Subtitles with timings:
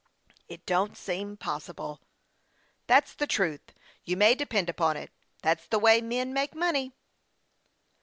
[0.47, 2.01] "It don't seem possible.""
[2.87, 3.71] That's the truth,
[4.03, 5.11] you may depend upon it.
[5.43, 6.93] That's the way men make money."